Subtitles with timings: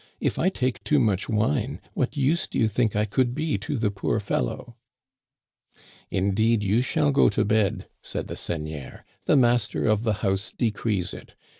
[0.19, 3.77] If I take too much wine, what use do you think I could be to
[3.77, 4.75] the poor fellow
[5.47, 9.05] }*'*' Indeed, you shall go to bed," said the seigneur.
[9.25, 11.35] "The master of the house decrees it.